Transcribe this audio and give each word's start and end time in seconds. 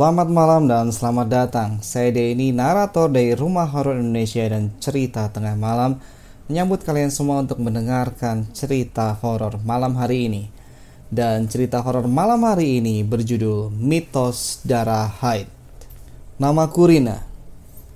Selamat 0.00 0.32
malam 0.32 0.64
dan 0.64 0.88
selamat 0.88 1.28
datang. 1.28 1.70
Saya 1.84 2.08
Denny, 2.08 2.56
narator 2.56 3.12
dari 3.12 3.36
Rumah 3.36 3.68
Horor 3.68 4.00
Indonesia 4.00 4.48
dan 4.48 4.72
Cerita 4.80 5.28
Tengah 5.28 5.52
Malam, 5.60 6.00
menyambut 6.48 6.80
kalian 6.88 7.12
semua 7.12 7.44
untuk 7.44 7.60
mendengarkan 7.60 8.48
cerita 8.56 9.12
horor 9.20 9.60
malam 9.60 10.00
hari 10.00 10.24
ini. 10.24 10.48
Dan 11.12 11.52
cerita 11.52 11.84
horor 11.84 12.08
malam 12.08 12.40
hari 12.48 12.80
ini 12.80 13.04
berjudul 13.04 13.76
Mitos 13.76 14.64
Darah 14.64 15.04
Haid. 15.20 15.52
Nama 16.40 16.64
Kurina. 16.72 17.20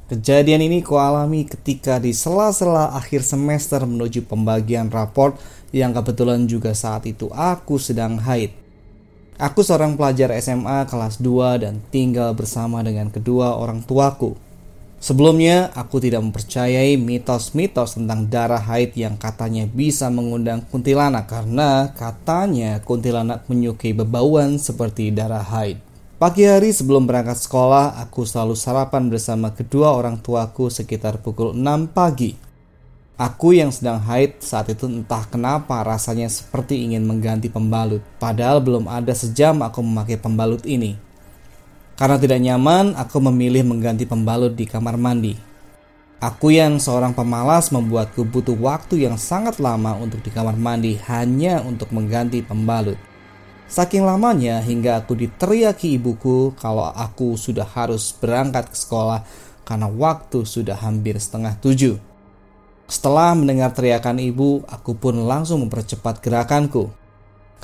Kejadian 0.04 0.60
ini 0.60 0.84
kualami 0.84 1.48
ketika 1.48 1.96
di 1.96 2.12
sela-sela 2.12 2.92
akhir 2.92 3.24
semester 3.24 3.80
menuju 3.80 4.28
pembagian 4.28 4.92
raport 4.92 5.40
yang 5.72 5.96
kebetulan 5.96 6.44
juga 6.44 6.76
saat 6.76 7.08
itu 7.08 7.32
aku 7.32 7.80
sedang 7.80 8.20
haid. 8.20 8.63
Aku 9.34 9.66
seorang 9.66 9.98
pelajar 9.98 10.30
SMA 10.38 10.86
kelas 10.86 11.18
2 11.18 11.66
dan 11.66 11.82
tinggal 11.90 12.38
bersama 12.38 12.86
dengan 12.86 13.10
kedua 13.10 13.58
orang 13.58 13.82
tuaku. 13.82 14.38
Sebelumnya, 15.02 15.74
aku 15.74 15.98
tidak 15.98 16.22
mempercayai 16.22 16.94
mitos-mitos 16.94 17.98
tentang 17.98 18.30
darah 18.30 18.62
haid 18.62 18.94
yang 18.94 19.18
katanya 19.18 19.66
bisa 19.66 20.06
mengundang 20.06 20.62
kuntilanak 20.70 21.26
karena 21.26 21.90
katanya 21.98 22.78
kuntilanak 22.86 23.42
menyukai 23.50 23.90
bebauan 23.90 24.54
seperti 24.54 25.10
darah 25.10 25.42
haid. 25.42 25.82
Pagi 26.14 26.46
hari 26.46 26.70
sebelum 26.70 27.02
berangkat 27.02 27.42
sekolah, 27.42 27.98
aku 28.06 28.22
selalu 28.22 28.54
sarapan 28.54 29.10
bersama 29.10 29.50
kedua 29.50 29.98
orang 29.98 30.22
tuaku 30.22 30.70
sekitar 30.70 31.18
pukul 31.18 31.58
6 31.58 31.90
pagi. 31.90 32.38
Aku 33.14 33.54
yang 33.54 33.70
sedang 33.70 34.02
haid 34.02 34.42
saat 34.42 34.74
itu 34.74 34.90
entah 34.90 35.22
kenapa 35.30 35.86
rasanya 35.86 36.26
seperti 36.26 36.82
ingin 36.82 37.06
mengganti 37.06 37.46
pembalut, 37.46 38.02
padahal 38.18 38.58
belum 38.58 38.90
ada 38.90 39.14
sejam 39.14 39.62
aku 39.62 39.86
memakai 39.86 40.18
pembalut 40.18 40.66
ini. 40.66 40.98
Karena 41.94 42.18
tidak 42.18 42.42
nyaman, 42.42 42.98
aku 42.98 43.22
memilih 43.22 43.62
mengganti 43.62 44.02
pembalut 44.02 44.58
di 44.58 44.66
kamar 44.66 44.98
mandi. 44.98 45.38
Aku 46.18 46.50
yang 46.50 46.82
seorang 46.82 47.14
pemalas 47.14 47.70
membuatku 47.70 48.26
butuh 48.26 48.58
waktu 48.58 49.06
yang 49.06 49.14
sangat 49.14 49.62
lama 49.62 49.94
untuk 49.94 50.18
di 50.18 50.34
kamar 50.34 50.58
mandi 50.58 50.98
hanya 51.06 51.62
untuk 51.62 51.94
mengganti 51.94 52.42
pembalut. 52.42 52.98
Saking 53.70 54.02
lamanya 54.02 54.58
hingga 54.58 54.98
aku 54.98 55.14
diteriaki 55.14 55.94
ibuku 56.02 56.50
kalau 56.58 56.90
aku 56.90 57.38
sudah 57.38 57.68
harus 57.78 58.10
berangkat 58.10 58.74
ke 58.74 58.76
sekolah 58.76 59.22
karena 59.62 59.86
waktu 59.86 60.42
sudah 60.42 60.74
hampir 60.82 61.14
setengah 61.14 61.54
tujuh. 61.62 62.13
Setelah 62.84 63.32
mendengar 63.32 63.72
teriakan 63.72 64.20
ibu, 64.20 64.60
aku 64.68 64.92
pun 64.92 65.24
langsung 65.24 65.64
mempercepat 65.64 66.20
gerakanku. 66.20 66.92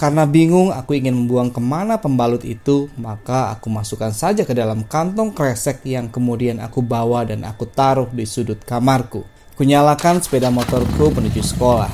Karena 0.01 0.25
bingung 0.25 0.73
aku 0.73 0.97
ingin 0.97 1.13
membuang 1.13 1.53
ke 1.53 1.61
mana 1.61 2.01
pembalut 2.01 2.41
itu, 2.41 2.89
maka 2.97 3.53
aku 3.53 3.69
masukkan 3.69 4.17
saja 4.17 4.49
ke 4.49 4.57
dalam 4.57 4.89
kantong 4.89 5.37
kresek 5.37 5.85
yang 5.85 6.09
kemudian 6.09 6.57
aku 6.57 6.81
bawa 6.81 7.29
dan 7.29 7.45
aku 7.45 7.69
taruh 7.69 8.09
di 8.09 8.25
sudut 8.25 8.57
kamarku. 8.65 9.29
Kunyalakan 9.61 10.25
sepeda 10.25 10.49
motorku 10.49 11.13
menuju 11.13 11.45
sekolah. 11.45 11.93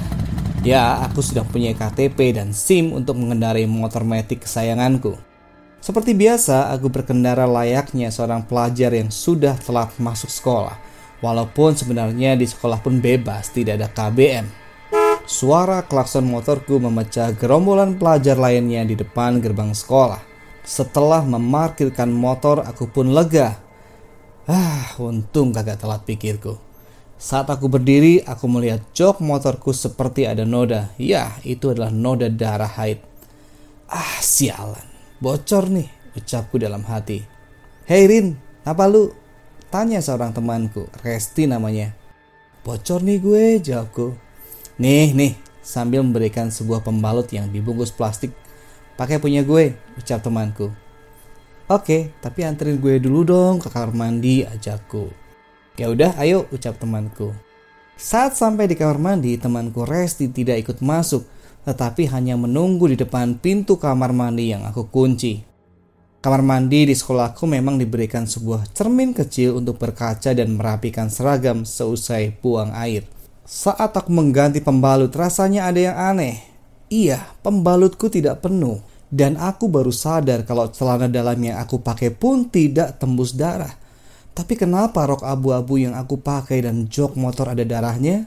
Ya, 0.62 1.02
aku 1.02 1.18
sudah 1.18 1.42
punya 1.42 1.74
KTP 1.74 2.38
dan 2.38 2.54
SIM 2.54 2.94
untuk 2.94 3.18
mengendarai 3.18 3.66
motor 3.66 4.06
metik 4.06 4.46
kesayanganku. 4.46 5.18
Seperti 5.82 6.14
biasa, 6.14 6.70
aku 6.74 6.86
berkendara 6.90 7.42
layaknya 7.42 8.14
seorang 8.14 8.46
pelajar 8.46 8.94
yang 8.94 9.10
sudah 9.10 9.58
telat 9.58 9.90
masuk 9.98 10.30
sekolah. 10.30 10.85
Walaupun 11.24 11.72
sebenarnya 11.72 12.36
di 12.36 12.44
sekolah 12.44 12.84
pun 12.84 13.00
bebas, 13.00 13.48
tidak 13.48 13.80
ada 13.80 13.88
KBM. 13.88 14.46
Suara 15.26 15.82
klakson 15.82 16.28
motorku 16.28 16.78
memecah 16.78 17.34
gerombolan 17.34 17.98
pelajar 17.98 18.38
lainnya 18.38 18.86
di 18.86 18.94
depan 18.94 19.42
gerbang 19.42 19.74
sekolah. 19.74 20.22
Setelah 20.62 21.26
memarkirkan 21.26 22.12
motor, 22.12 22.62
aku 22.62 22.86
pun 22.86 23.10
lega. 23.10 23.58
Ah, 24.46 24.94
untung 25.02 25.50
kagak 25.50 25.82
telat 25.82 26.06
pikirku. 26.06 26.54
Saat 27.18 27.48
aku 27.50 27.66
berdiri, 27.66 28.22
aku 28.22 28.46
melihat 28.46 28.84
jok 28.92 29.18
motorku 29.24 29.74
seperti 29.74 30.28
ada 30.28 30.46
noda. 30.46 30.94
Ya, 31.00 31.34
itu 31.42 31.72
adalah 31.72 31.90
noda 31.90 32.30
darah 32.30 32.70
haid. 32.70 33.02
Ah, 33.90 34.20
sialan. 34.22 34.84
Bocor 35.18 35.72
nih, 35.72 35.88
ucapku 36.14 36.60
dalam 36.60 36.84
hati. 36.84 37.24
Hei 37.88 38.04
Rin, 38.06 38.36
apa 38.62 38.84
lu? 38.86 39.25
Tanya 39.66 39.98
seorang 39.98 40.30
temanku, 40.30 40.86
Resti 41.02 41.50
namanya. 41.50 41.90
Bocor 42.62 43.02
nih 43.02 43.18
gue, 43.18 43.44
jawabku. 43.58 44.14
Nih, 44.78 45.10
nih, 45.10 45.34
sambil 45.58 46.06
memberikan 46.06 46.54
sebuah 46.54 46.86
pembalut 46.86 47.26
yang 47.34 47.50
dibungkus 47.50 47.90
plastik. 47.90 48.30
Pakai 48.94 49.18
punya 49.18 49.42
gue, 49.42 49.74
ucap 49.98 50.22
temanku. 50.22 50.70
Oke, 51.66 52.14
tapi 52.22 52.46
anterin 52.46 52.78
gue 52.78 53.02
dulu 53.02 53.26
dong 53.26 53.58
ke 53.58 53.66
kamar 53.66 53.90
mandi, 53.90 54.46
ajakku. 54.46 55.10
Ya 55.74 55.90
udah, 55.90 56.14
ayo, 56.22 56.46
ucap 56.54 56.78
temanku. 56.78 57.34
Saat 57.98 58.38
sampai 58.38 58.70
di 58.70 58.78
kamar 58.78 59.02
mandi, 59.02 59.34
temanku 59.34 59.82
Resti 59.82 60.30
tidak 60.30 60.62
ikut 60.62 60.78
masuk, 60.78 61.26
tetapi 61.66 62.06
hanya 62.14 62.38
menunggu 62.38 62.86
di 62.86 62.94
depan 62.94 63.34
pintu 63.42 63.82
kamar 63.82 64.14
mandi 64.14 64.54
yang 64.54 64.62
aku 64.62 64.86
kunci. 64.86 65.55
Kamar 66.26 66.42
mandi 66.42 66.90
di 66.90 66.90
sekolahku 66.90 67.46
memang 67.46 67.78
diberikan 67.78 68.26
sebuah 68.26 68.74
cermin 68.74 69.14
kecil 69.14 69.62
untuk 69.62 69.78
berkaca 69.78 70.34
dan 70.34 70.58
merapikan 70.58 71.06
seragam 71.06 71.62
seusai 71.62 72.34
buang 72.42 72.74
air. 72.74 73.06
Saat 73.46 73.94
aku 73.94 74.10
mengganti 74.10 74.58
pembalut, 74.58 75.14
rasanya 75.14 75.70
ada 75.70 75.78
yang 75.78 75.94
aneh. 75.94 76.42
Iya, 76.90 77.22
pembalutku 77.46 78.10
tidak 78.10 78.42
penuh. 78.42 78.82
Dan 79.06 79.38
aku 79.38 79.70
baru 79.70 79.94
sadar 79.94 80.42
kalau 80.42 80.66
celana 80.66 81.06
dalam 81.06 81.38
yang 81.38 81.62
aku 81.62 81.78
pakai 81.78 82.10
pun 82.10 82.50
tidak 82.50 82.98
tembus 82.98 83.30
darah. 83.30 83.78
Tapi 84.34 84.58
kenapa 84.58 85.06
rok 85.06 85.22
abu-abu 85.22 85.78
yang 85.78 85.94
aku 85.94 86.18
pakai 86.18 86.66
dan 86.66 86.90
jok 86.90 87.14
motor 87.14 87.54
ada 87.54 87.62
darahnya? 87.62 88.26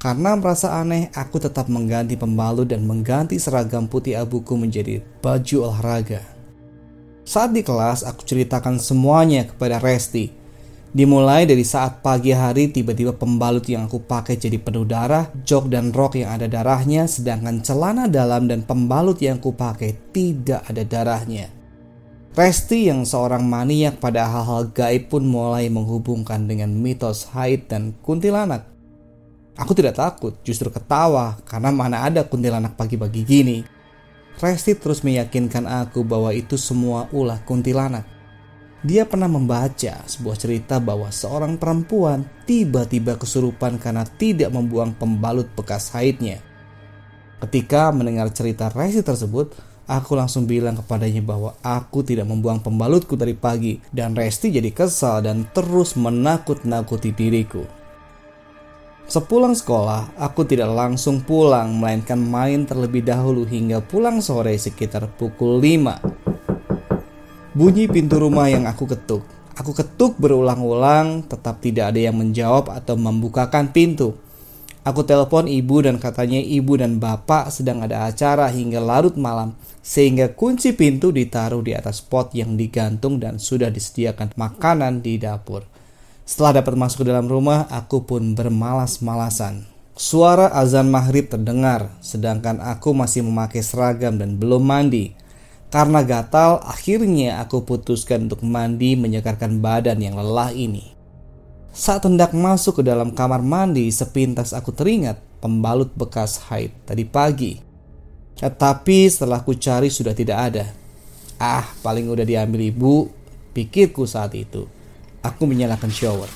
Karena 0.00 0.32
merasa 0.40 0.80
aneh, 0.80 1.12
aku 1.12 1.36
tetap 1.36 1.68
mengganti 1.68 2.16
pembalut 2.16 2.64
dan 2.64 2.88
mengganti 2.88 3.36
seragam 3.36 3.92
putih 3.92 4.16
abuku 4.16 4.56
menjadi 4.56 5.04
baju 5.20 5.68
olahraga. 5.68 6.37
Saat 7.28 7.52
di 7.52 7.60
kelas, 7.60 8.08
aku 8.08 8.24
ceritakan 8.24 8.80
semuanya 8.80 9.44
kepada 9.44 9.76
Resti. 9.76 10.32
Dimulai 10.96 11.44
dari 11.44 11.60
saat 11.60 12.00
pagi 12.00 12.32
hari 12.32 12.72
tiba-tiba 12.72 13.12
pembalut 13.12 13.68
yang 13.68 13.84
aku 13.84 14.00
pakai 14.00 14.40
jadi 14.40 14.56
penuh 14.56 14.88
darah, 14.88 15.28
jok 15.44 15.68
dan 15.68 15.92
rok 15.92 16.16
yang 16.16 16.32
ada 16.32 16.48
darahnya, 16.48 17.04
sedangkan 17.04 17.60
celana 17.60 18.08
dalam 18.08 18.48
dan 18.48 18.64
pembalut 18.64 19.20
yang 19.20 19.44
aku 19.44 19.52
pakai 19.52 19.92
tidak 20.08 20.64
ada 20.72 20.80
darahnya. 20.88 21.52
Resti 22.32 22.88
yang 22.88 23.04
seorang 23.04 23.44
maniak 23.44 24.00
pada 24.00 24.24
hal-hal 24.24 24.72
gaib 24.72 25.12
pun 25.12 25.28
mulai 25.28 25.68
menghubungkan 25.68 26.48
dengan 26.48 26.72
mitos 26.72 27.28
haid 27.36 27.68
dan 27.68 27.92
kuntilanak. 28.00 28.64
Aku 29.60 29.76
tidak 29.76 30.00
takut, 30.00 30.32
justru 30.48 30.72
ketawa 30.72 31.36
karena 31.44 31.68
mana 31.76 32.08
ada 32.08 32.24
kuntilanak 32.24 32.72
pagi-pagi 32.72 33.20
gini. 33.20 33.76
Resti 34.38 34.78
terus 34.78 35.02
meyakinkan 35.02 35.66
aku 35.66 36.06
bahwa 36.06 36.30
itu 36.30 36.54
semua 36.54 37.10
ulah 37.10 37.42
kuntilanak. 37.42 38.06
Dia 38.86 39.02
pernah 39.02 39.26
membaca 39.26 40.06
sebuah 40.06 40.38
cerita 40.38 40.78
bahwa 40.78 41.10
seorang 41.10 41.58
perempuan 41.58 42.22
tiba-tiba 42.46 43.18
kesurupan 43.18 43.82
karena 43.82 44.06
tidak 44.06 44.54
membuang 44.54 44.94
pembalut 44.94 45.50
bekas 45.58 45.90
haidnya. 45.90 46.38
Ketika 47.42 47.90
mendengar 47.90 48.30
cerita 48.30 48.70
Resti 48.70 49.02
tersebut, 49.02 49.58
aku 49.90 50.14
langsung 50.14 50.46
bilang 50.46 50.78
kepadanya 50.78 51.22
bahwa 51.26 51.58
aku 51.58 52.06
tidak 52.06 52.30
membuang 52.30 52.62
pembalutku 52.62 53.18
dari 53.18 53.34
pagi 53.34 53.82
dan 53.90 54.14
Resti 54.14 54.54
jadi 54.54 54.70
kesal 54.70 55.26
dan 55.26 55.50
terus 55.50 55.98
menakut-nakuti 55.98 57.10
diriku. 57.10 57.77
Sepulang 59.08 59.56
sekolah, 59.56 60.20
aku 60.20 60.44
tidak 60.44 60.68
langsung 60.68 61.24
pulang, 61.24 61.80
melainkan 61.80 62.20
main 62.20 62.68
terlebih 62.68 63.00
dahulu 63.00 63.48
hingga 63.48 63.80
pulang 63.80 64.20
sore 64.20 64.52
sekitar 64.60 65.08
pukul 65.16 65.64
5. 65.64 67.56
Bunyi 67.56 67.88
pintu 67.88 68.20
rumah 68.20 68.52
yang 68.52 68.68
aku 68.68 68.84
ketuk. 68.84 69.24
Aku 69.56 69.72
ketuk 69.72 70.20
berulang-ulang, 70.20 71.24
tetap 71.24 71.64
tidak 71.64 71.96
ada 71.96 72.04
yang 72.04 72.20
menjawab 72.20 72.68
atau 72.68 73.00
membukakan 73.00 73.72
pintu. 73.72 74.12
Aku 74.84 75.00
telepon 75.08 75.48
ibu 75.48 75.80
dan 75.80 75.96
katanya 75.96 76.44
ibu 76.44 76.76
dan 76.76 77.00
bapak 77.00 77.48
sedang 77.48 77.80
ada 77.80 78.04
acara 78.12 78.52
hingga 78.52 78.76
larut 78.76 79.16
malam, 79.16 79.56
sehingga 79.80 80.36
kunci 80.36 80.76
pintu 80.76 81.16
ditaruh 81.16 81.64
di 81.64 81.72
atas 81.72 82.04
pot 82.04 82.28
yang 82.36 82.60
digantung 82.60 83.16
dan 83.16 83.40
sudah 83.40 83.72
disediakan 83.72 84.36
makanan 84.36 85.00
di 85.00 85.16
dapur. 85.16 85.77
Setelah 86.28 86.60
dapat 86.60 86.76
masuk 86.76 87.02
ke 87.02 87.06
dalam 87.08 87.24
rumah, 87.24 87.64
aku 87.72 88.04
pun 88.04 88.36
bermalas-malasan. 88.36 89.64
Suara 89.96 90.52
azan 90.52 90.92
maghrib 90.92 91.24
terdengar, 91.24 91.88
sedangkan 92.04 92.60
aku 92.60 92.92
masih 92.92 93.24
memakai 93.24 93.64
seragam 93.64 94.20
dan 94.20 94.36
belum 94.36 94.60
mandi. 94.60 95.16
Karena 95.72 96.04
gatal, 96.04 96.60
akhirnya 96.68 97.40
aku 97.40 97.64
putuskan 97.64 98.28
untuk 98.28 98.44
mandi 98.44 98.92
menyegarkan 98.92 99.56
badan 99.64 100.04
yang 100.04 100.20
lelah 100.20 100.52
ini. 100.52 100.92
Saat 101.72 102.04
hendak 102.04 102.36
masuk 102.36 102.80
ke 102.80 102.82
dalam 102.84 103.16
kamar 103.16 103.40
mandi, 103.40 103.88
sepintas 103.88 104.52
aku 104.52 104.68
teringat 104.76 105.16
pembalut 105.40 105.96
bekas 105.96 106.44
haid 106.52 106.76
tadi 106.84 107.08
pagi. 107.08 107.56
Tetapi 108.36 108.98
setelah 109.08 109.40
ku 109.40 109.56
cari 109.56 109.88
sudah 109.88 110.12
tidak 110.12 110.38
ada. 110.52 110.64
Ah, 111.40 111.64
paling 111.80 112.04
udah 112.12 112.28
diambil 112.28 112.68
ibu, 112.68 113.08
pikirku 113.56 114.04
saat 114.04 114.36
itu. 114.36 114.68
Aku 115.22 115.46
menyalakan 115.46 115.90
shower. 115.90 116.30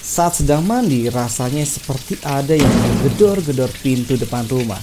Saat 0.00 0.42
sedang 0.42 0.64
mandi, 0.64 1.06
rasanya 1.10 1.66
seperti 1.66 2.18
ada 2.24 2.56
yang 2.56 2.70
menggedor-gedor 2.70 3.70
pintu 3.84 4.16
depan 4.16 4.46
rumah. 4.48 4.80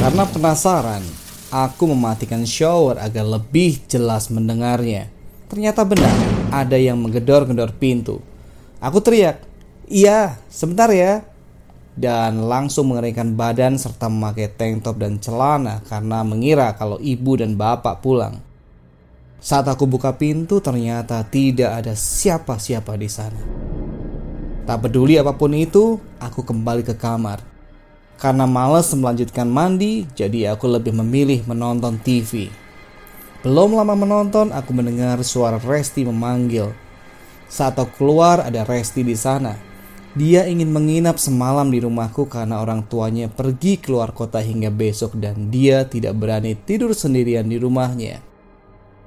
Karena 0.00 0.26
penasaran, 0.26 1.04
aku 1.52 1.90
mematikan 1.90 2.42
shower 2.42 2.98
agar 2.98 3.26
lebih 3.26 3.82
jelas 3.86 4.32
mendengarnya. 4.32 5.10
Ternyata 5.52 5.84
benar, 5.84 6.16
ada 6.48 6.80
yang 6.80 6.96
menggedor-gedor 7.02 7.76
pintu. 7.76 8.24
Aku 8.80 9.04
teriak, 9.04 9.44
"Iya, 9.86 10.40
sebentar 10.48 10.88
ya." 10.88 11.32
dan 11.92 12.48
langsung 12.48 12.88
mengeringkan 12.88 13.36
badan 13.36 13.76
serta 13.76 14.08
memakai 14.08 14.48
tank 14.48 14.80
top 14.84 14.96
dan 14.96 15.20
celana 15.20 15.84
karena 15.84 16.24
mengira 16.24 16.72
kalau 16.72 16.96
ibu 16.96 17.36
dan 17.36 17.52
bapak 17.52 18.00
pulang. 18.00 18.40
Saat 19.42 19.66
aku 19.66 19.90
buka 19.90 20.14
pintu 20.14 20.62
ternyata 20.62 21.18
tidak 21.26 21.82
ada 21.82 21.98
siapa-siapa 21.98 22.94
di 22.94 23.10
sana. 23.10 23.42
Tak 24.62 24.86
peduli 24.86 25.18
apa 25.18 25.34
pun 25.34 25.50
itu, 25.50 25.98
aku 26.22 26.46
kembali 26.46 26.86
ke 26.86 26.94
kamar. 26.94 27.42
Karena 28.22 28.46
males 28.46 28.86
melanjutkan 28.94 29.50
mandi, 29.50 30.06
jadi 30.14 30.54
aku 30.54 30.70
lebih 30.70 30.94
memilih 30.94 31.42
menonton 31.50 31.98
TV. 31.98 32.54
Belum 33.42 33.74
lama 33.74 33.98
menonton, 33.98 34.54
aku 34.54 34.70
mendengar 34.70 35.18
suara 35.26 35.58
Resti 35.58 36.06
memanggil. 36.06 36.70
Saat 37.50 37.82
aku 37.82 38.06
keluar, 38.06 38.46
ada 38.46 38.62
Resti 38.62 39.02
di 39.02 39.18
sana 39.18 39.72
dia 40.12 40.44
ingin 40.44 40.68
menginap 40.68 41.16
semalam 41.16 41.72
di 41.72 41.80
rumahku 41.80 42.28
karena 42.28 42.60
orang 42.60 42.84
tuanya 42.84 43.32
pergi 43.32 43.80
keluar 43.80 44.12
kota 44.12 44.44
hingga 44.44 44.68
besok 44.68 45.16
dan 45.16 45.48
dia 45.48 45.88
tidak 45.88 46.12
berani 46.20 46.52
tidur 46.52 46.92
sendirian 46.92 47.48
di 47.48 47.56
rumahnya. 47.56 48.31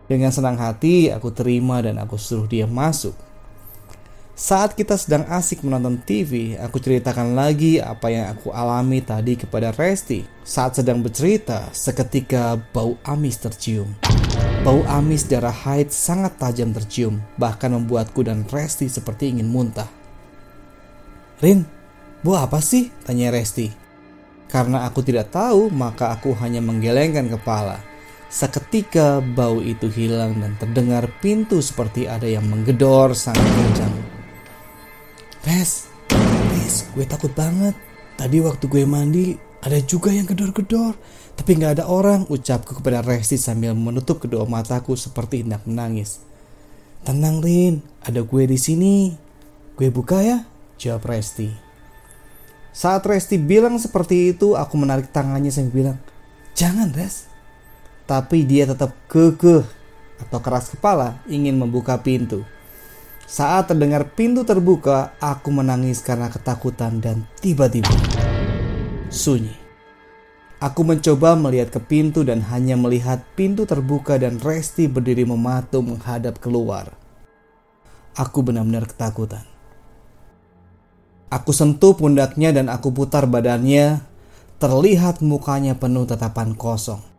Dengan 0.06 0.30
senang 0.30 0.54
hati, 0.62 1.10
aku 1.10 1.34
terima 1.34 1.82
dan 1.82 1.98
aku 1.98 2.14
suruh 2.14 2.46
dia 2.46 2.70
masuk. 2.70 3.18
Saat 4.36 4.76
kita 4.76 5.00
sedang 5.00 5.24
asik 5.32 5.64
menonton 5.64 5.96
TV, 5.98 6.60
aku 6.60 6.78
ceritakan 6.78 7.40
lagi 7.40 7.80
apa 7.80 8.12
yang 8.12 8.30
aku 8.36 8.52
alami 8.52 9.00
tadi 9.00 9.40
kepada 9.40 9.72
Resti. 9.72 10.28
Saat 10.44 10.84
sedang 10.84 11.00
bercerita, 11.00 11.72
seketika 11.72 12.60
bau 12.76 13.00
amis 13.08 13.40
tercium. 13.40 13.96
Bau 14.62 14.84
amis 14.92 15.24
darah 15.26 15.56
haid 15.56 15.90
sangat 15.90 16.36
tajam 16.36 16.76
tercium, 16.76 17.24
bahkan 17.40 17.72
membuatku 17.74 18.28
dan 18.28 18.44
Resti 18.44 18.92
seperti 18.92 19.32
ingin 19.32 19.48
muntah. 19.48 19.88
Rin, 21.40 21.64
bu 22.20 22.36
apa 22.36 22.60
sih? 22.60 22.92
Tanya 23.08 23.32
Resti. 23.32 23.72
Karena 24.52 24.84
aku 24.84 25.00
tidak 25.00 25.32
tahu, 25.32 25.72
maka 25.72 26.12
aku 26.12 26.36
hanya 26.44 26.60
menggelengkan 26.60 27.32
kepala. 27.32 27.95
Seketika 28.26 29.22
bau 29.22 29.62
itu 29.62 29.88
hilang 29.88 30.42
dan 30.42 30.58
terdengar 30.58 31.08
pintu 31.22 31.62
seperti 31.62 32.10
ada 32.10 32.26
yang 32.26 32.50
menggedor 32.50 33.14
sangat 33.14 33.46
kencang. 33.46 33.96
Res, 35.46 35.88
Res, 36.52 36.90
gue 36.98 37.06
takut 37.06 37.30
banget. 37.32 37.78
Tadi 38.18 38.42
waktu 38.42 38.66
gue 38.66 38.84
mandi, 38.88 39.38
ada 39.62 39.78
juga 39.82 40.10
yang 40.10 40.26
gedor-gedor. 40.26 40.98
Tapi 41.36 41.52
nggak 41.60 41.82
ada 41.82 41.86
orang, 41.86 42.26
ucapku 42.32 42.80
kepada 42.80 43.04
Resti 43.04 43.36
sambil 43.36 43.76
menutup 43.76 44.24
kedua 44.24 44.48
mataku 44.48 44.96
seperti 44.96 45.44
hendak 45.44 45.68
menangis. 45.68 46.24
Tenang 47.06 47.44
Rin, 47.44 47.86
ada 48.02 48.26
gue 48.26 48.50
di 48.50 48.58
sini. 48.58 49.14
Gue 49.76 49.92
buka 49.92 50.24
ya, 50.24 50.48
Jawab 50.80 51.06
Resti. 51.12 51.52
Saat 52.72 53.06
Resti 53.06 53.38
bilang 53.38 53.78
seperti 53.78 54.34
itu, 54.34 54.56
aku 54.58 54.76
menarik 54.80 55.12
tangannya 55.12 55.52
sambil 55.52 55.74
bilang, 55.76 55.98
Jangan 56.56 56.96
Res. 56.96 57.35
Tapi 58.06 58.46
dia 58.46 58.70
tetap 58.70 58.94
kekeh 59.10 59.66
atau 60.22 60.40
keras 60.40 60.70
kepala 60.70 61.18
ingin 61.26 61.58
membuka 61.58 61.98
pintu. 61.98 62.46
Saat 63.26 63.74
terdengar 63.74 64.14
pintu 64.14 64.46
terbuka, 64.46 65.18
aku 65.18 65.50
menangis 65.50 66.06
karena 66.06 66.30
ketakutan 66.30 67.02
dan 67.02 67.26
tiba-tiba 67.42 67.90
sunyi. 69.10 69.58
Aku 70.62 70.86
mencoba 70.86 71.34
melihat 71.34 71.74
ke 71.74 71.82
pintu 71.82 72.22
dan 72.22 72.46
hanya 72.54 72.78
melihat 72.78 73.26
pintu 73.34 73.66
terbuka 73.66 74.22
dan 74.22 74.38
Resti 74.38 74.86
berdiri 74.86 75.26
mematung 75.26 75.94
menghadap 75.94 76.38
keluar. 76.38 76.94
Aku 78.16 78.46
benar-benar 78.46 78.88
ketakutan. 78.88 79.44
Aku 81.28 81.52
sentuh 81.52 81.98
pundaknya 81.98 82.56
dan 82.56 82.72
aku 82.72 82.94
putar 82.94 83.28
badannya. 83.28 84.00
Terlihat 84.56 85.20
mukanya 85.20 85.76
penuh 85.76 86.08
tatapan 86.08 86.56
kosong. 86.56 87.15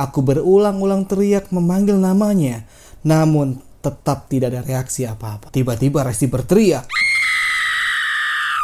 Aku 0.00 0.24
berulang-ulang 0.24 1.04
teriak 1.04 1.52
memanggil 1.52 2.00
namanya, 2.00 2.64
namun 3.04 3.60
tetap 3.84 4.30
tidak 4.30 4.56
ada 4.56 4.62
reaksi 4.64 5.04
apa-apa. 5.04 5.52
Tiba-tiba 5.52 6.06
Resti 6.06 6.30
berteriak. 6.30 6.88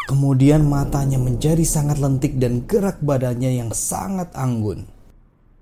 Kemudian 0.09 0.65
matanya 0.65 1.21
menjadi 1.21 1.61
sangat 1.69 2.01
lentik 2.01 2.41
dan 2.41 2.65
gerak 2.65 2.97
badannya 3.05 3.61
yang 3.61 3.77
sangat 3.77 4.33
anggun. 4.33 4.89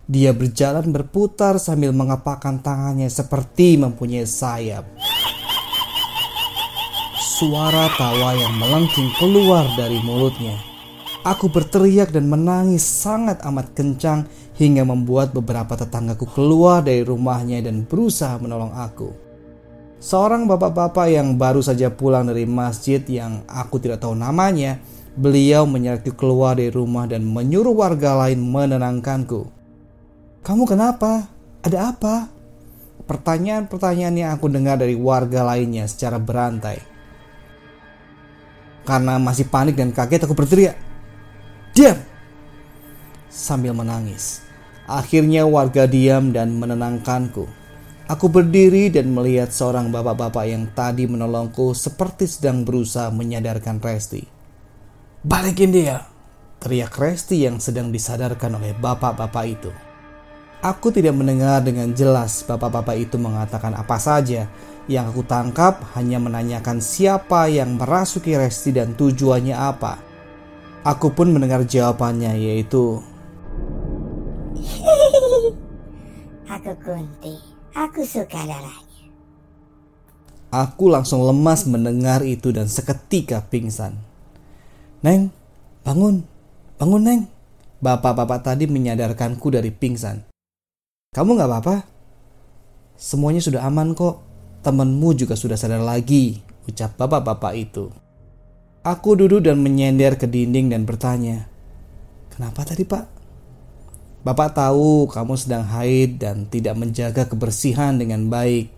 Dia 0.07 0.31
berjalan 0.31 0.95
berputar 0.95 1.59
sambil 1.59 1.91
mengepakkan 1.91 2.63
tangannya 2.63 3.11
seperti 3.11 3.75
mempunyai 3.75 4.23
sayap. 4.23 4.87
Suara 7.19 7.91
tawa 7.99 8.39
yang 8.39 8.55
melengking 8.55 9.11
keluar 9.19 9.67
dari 9.75 9.99
mulutnya. 9.99 10.76
Aku 11.27 11.51
berteriak 11.51 12.15
dan 12.15 12.31
menangis 12.31 12.87
sangat 12.87 13.43
amat 13.43 13.75
kencang 13.75 14.31
hingga 14.55 14.87
membuat 14.87 15.35
beberapa 15.35 15.75
tetanggaku 15.75 16.23
keluar 16.31 16.87
dari 16.87 17.03
rumahnya 17.03 17.67
dan 17.67 17.83
berusaha 17.83 18.39
menolong 18.39 18.71
aku. 18.71 19.11
Seorang 19.99 20.47
bapak-bapak 20.47 21.11
yang 21.11 21.35
baru 21.35 21.59
saja 21.67 21.91
pulang 21.91 22.31
dari 22.31 22.47
masjid 22.47 23.03
yang 23.11 23.43
aku 23.51 23.83
tidak 23.83 24.07
tahu 24.07 24.15
namanya, 24.15 24.79
beliau 25.19 25.67
menyeretku 25.67 26.15
keluar 26.15 26.55
dari 26.55 26.71
rumah 26.71 27.11
dan 27.11 27.27
menyuruh 27.27 27.75
warga 27.75 28.15
lain 28.23 28.47
menenangkanku. 28.47 29.51
Kamu 30.47 30.63
kenapa? 30.63 31.27
Ada 31.67 31.91
apa? 31.91 32.31
Pertanyaan-pertanyaan 33.03 34.15
yang 34.15 34.31
aku 34.31 34.47
dengar 34.47 34.79
dari 34.79 34.95
warga 34.95 35.43
lainnya 35.43 35.91
secara 35.91 36.23
berantai. 36.23 36.79
Karena 38.87 39.19
masih 39.19 39.51
panik 39.51 39.75
dan 39.75 39.91
kaget 39.91 40.23
aku 40.23 40.39
berteriak. 40.39 40.86
Diam! 41.77 42.01
Sambil 43.29 43.77
menangis. 43.77 44.41
Akhirnya 44.89 45.45
warga 45.45 45.85
diam 45.85 46.33
dan 46.33 46.57
menenangkanku. 46.57 47.45
Aku 48.09 48.33
berdiri 48.33 48.89
dan 48.89 49.13
melihat 49.13 49.53
seorang 49.53 49.93
bapak-bapak 49.93 50.49
yang 50.49 50.73
tadi 50.73 51.05
menolongku 51.05 51.77
seperti 51.77 52.25
sedang 52.25 52.65
berusaha 52.65 53.13
menyadarkan 53.13 53.77
Resti. 53.77 54.25
Balikin 55.21 55.69
dia! 55.69 56.01
Teriak 56.65 56.97
Resti 56.97 57.45
yang 57.45 57.61
sedang 57.61 57.93
disadarkan 57.93 58.57
oleh 58.57 58.73
bapak-bapak 58.73 59.45
itu. 59.45 59.69
Aku 60.65 60.89
tidak 60.89 61.13
mendengar 61.13 61.61
dengan 61.61 61.93
jelas 61.93 62.41
bapak-bapak 62.49 62.97
itu 62.97 63.21
mengatakan 63.21 63.77
apa 63.77 64.01
saja, 64.01 64.49
yang 64.89 65.13
aku 65.13 65.29
tangkap 65.29 65.85
hanya 65.93 66.17
menanyakan 66.17 66.81
siapa 66.81 67.53
yang 67.53 67.77
merasuki 67.77 68.33
Resti 68.33 68.73
dan 68.73 68.97
tujuannya 68.97 69.53
apa. 69.53 70.06
Aku 70.87 71.11
pun 71.11 71.35
mendengar 71.35 71.67
jawabannya 71.67 72.39
yaitu 72.39 73.03
Aku 76.55 76.73
Kunti, 76.79 77.35
aku 77.75 78.07
suka 78.07 78.47
darahnya. 78.47 79.11
Aku 80.55 80.87
langsung 80.87 81.27
lemas 81.27 81.67
mendengar 81.67 82.23
itu 82.23 82.55
dan 82.55 82.71
seketika 82.71 83.43
pingsan. 83.51 83.99
Neng, 85.03 85.35
bangun, 85.83 86.23
bangun 86.79 87.03
Neng. 87.03 87.21
Bapak-bapak 87.83 88.47
tadi 88.47 88.71
menyadarkanku 88.71 89.51
dari 89.51 89.75
pingsan. 89.75 90.23
Kamu 91.13 91.35
gak 91.35 91.51
apa-apa? 91.51 91.77
Semuanya 92.97 93.43
sudah 93.43 93.67
aman 93.67 93.93
kok 93.93 94.23
temanmu 94.63 95.19
juga 95.19 95.35
sudah 95.37 95.59
sadar 95.59 95.83
lagi, 95.83 96.41
ucap 96.65 96.95
bapak-bapak 96.95 97.53
itu. 97.59 97.91
Aku 98.87 99.19
duduk 99.19 99.43
dan 99.43 99.59
menyender 99.59 100.15
ke 100.15 100.31
dinding 100.31 100.71
dan 100.71 100.87
bertanya, 100.87 101.51
Kenapa 102.31 102.63
tadi 102.63 102.87
pak? 102.87 103.11
Bapak 104.23 104.55
tahu 104.55 105.11
kamu 105.11 105.35
sedang 105.35 105.67
haid 105.67 106.23
dan 106.23 106.47
tidak 106.47 106.79
menjaga 106.79 107.27
kebersihan 107.27 107.99
dengan 107.99 108.31
baik. 108.31 108.71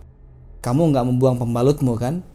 Kamu 0.65 0.89
nggak 0.89 1.05
membuang 1.05 1.37
pembalutmu 1.37 1.93
kan? 1.93 2.25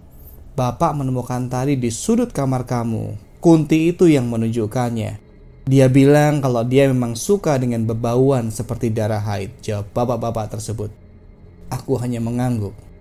Bapak 0.54 0.94
menemukan 0.94 1.50
tadi 1.50 1.74
di 1.74 1.90
sudut 1.90 2.30
kamar 2.30 2.62
kamu. 2.62 3.18
Kunti 3.42 3.90
itu 3.90 4.06
yang 4.06 4.30
menunjukkannya. 4.30 5.18
Dia 5.66 5.90
bilang 5.90 6.38
kalau 6.38 6.62
dia 6.62 6.86
memang 6.86 7.18
suka 7.18 7.58
dengan 7.58 7.90
bebauan 7.90 8.54
seperti 8.54 8.94
darah 8.94 9.18
haid. 9.18 9.50
Jawab 9.66 9.90
bapak-bapak 9.90 10.54
tersebut. 10.54 10.94
Aku 11.74 11.98
hanya 11.98 12.22
mengangguk. 12.22 12.93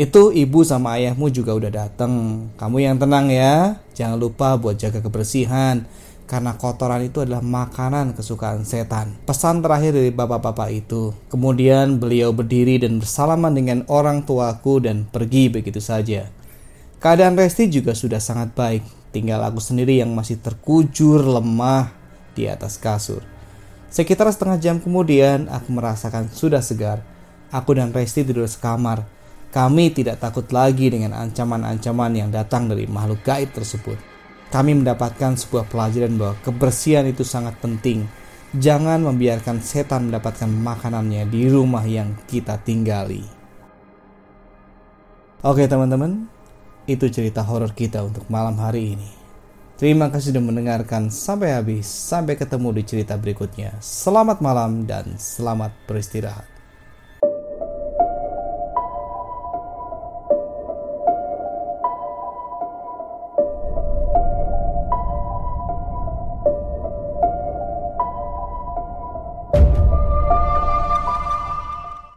Itu 0.00 0.32
ibu 0.32 0.64
sama 0.64 0.96
ayahmu 0.96 1.28
juga 1.28 1.52
udah 1.52 1.68
datang. 1.68 2.46
Kamu 2.56 2.76
yang 2.80 2.96
tenang 2.96 3.28
ya. 3.28 3.76
Jangan 3.92 4.16
lupa 4.16 4.56
buat 4.56 4.80
jaga 4.80 5.04
kebersihan. 5.04 5.84
karena 6.32 6.56
kotoran 6.56 7.04
itu 7.04 7.20
adalah 7.20 7.44
makanan 7.44 8.16
kesukaan 8.16 8.64
setan. 8.64 9.20
Pesan 9.28 9.60
terakhir 9.60 9.92
dari 9.92 10.08
bapak-bapak 10.08 10.72
itu. 10.72 11.12
Kemudian 11.28 12.00
beliau 12.00 12.32
berdiri 12.32 12.80
dan 12.80 12.96
bersalaman 13.04 13.52
dengan 13.52 13.84
orang 13.84 14.24
tuaku 14.24 14.80
dan 14.80 15.04
pergi 15.04 15.52
begitu 15.52 15.84
saja. 15.84 16.32
Keadaan 17.04 17.36
Resti 17.36 17.68
juga 17.68 17.92
sudah 17.92 18.16
sangat 18.16 18.56
baik. 18.56 18.80
Tinggal 19.12 19.44
aku 19.44 19.60
sendiri 19.60 20.00
yang 20.00 20.16
masih 20.16 20.40
terkujur 20.40 21.20
lemah 21.20 21.92
di 22.32 22.48
atas 22.48 22.80
kasur. 22.80 23.20
Sekitar 23.92 24.32
setengah 24.32 24.56
jam 24.56 24.76
kemudian 24.80 25.52
aku 25.52 25.68
merasakan 25.68 26.32
sudah 26.32 26.64
segar. 26.64 27.04
Aku 27.52 27.76
dan 27.76 27.92
Resti 27.92 28.24
tidur 28.24 28.48
sekamar. 28.48 29.04
Kami 29.52 29.92
tidak 29.92 30.16
takut 30.18 30.48
lagi 30.48 30.88
dengan 30.88 31.12
ancaman-ancaman 31.12 32.12
yang 32.16 32.32
datang 32.32 32.72
dari 32.72 32.88
makhluk 32.88 33.20
gaib 33.20 33.52
tersebut 33.52 34.12
kami 34.52 34.76
mendapatkan 34.76 35.32
sebuah 35.32 35.64
pelajaran 35.72 36.20
bahwa 36.20 36.36
kebersihan 36.44 37.08
itu 37.08 37.24
sangat 37.24 37.56
penting. 37.64 38.04
Jangan 38.52 39.00
membiarkan 39.00 39.64
setan 39.64 40.12
mendapatkan 40.12 40.44
makanannya 40.44 41.24
di 41.24 41.48
rumah 41.48 41.88
yang 41.88 42.12
kita 42.28 42.60
tinggali. 42.60 43.24
Oke 45.40 45.64
teman-teman, 45.64 46.28
itu 46.84 47.08
cerita 47.08 47.40
horor 47.40 47.72
kita 47.72 48.04
untuk 48.04 48.28
malam 48.28 48.60
hari 48.60 48.92
ini. 48.92 49.10
Terima 49.80 50.12
kasih 50.12 50.36
sudah 50.36 50.44
mendengarkan 50.44 51.08
sampai 51.08 51.56
habis. 51.56 51.88
Sampai 51.88 52.36
ketemu 52.36 52.76
di 52.76 52.82
cerita 52.84 53.16
berikutnya. 53.16 53.80
Selamat 53.80 54.44
malam 54.44 54.84
dan 54.84 55.16
selamat 55.16 55.72
beristirahat. 55.88 56.51